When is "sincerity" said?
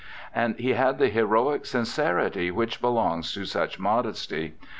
1.67-2.49